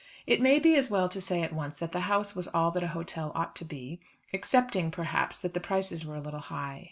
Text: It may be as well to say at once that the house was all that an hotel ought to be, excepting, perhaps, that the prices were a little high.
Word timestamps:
It 0.25 0.41
may 0.41 0.57
be 0.57 0.75
as 0.77 0.89
well 0.89 1.07
to 1.09 1.21
say 1.21 1.43
at 1.43 1.53
once 1.53 1.75
that 1.75 1.91
the 1.91 1.99
house 2.09 2.33
was 2.35 2.47
all 2.47 2.71
that 2.71 2.81
an 2.81 2.89
hotel 2.89 3.31
ought 3.35 3.55
to 3.57 3.63
be, 3.65 3.99
excepting, 4.33 4.89
perhaps, 4.89 5.39
that 5.41 5.53
the 5.53 5.59
prices 5.59 6.03
were 6.03 6.15
a 6.15 6.19
little 6.21 6.39
high. 6.39 6.79